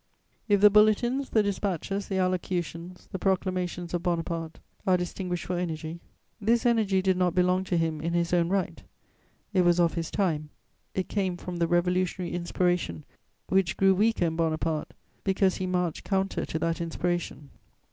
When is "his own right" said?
8.15-8.81